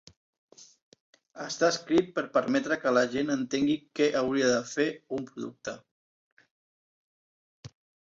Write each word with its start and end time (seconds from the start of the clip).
Està 1.43 1.69
escrit 1.73 2.09
per 2.15 2.23
permetre 2.39 2.79
que 2.85 2.95
la 2.99 3.05
gent 3.17 3.31
entengui 3.35 3.77
"què" 4.01 4.09
hauria 4.25 4.51
de 4.55 4.59
fer 4.75 4.91
un 5.21 5.31
producte. 5.31 5.79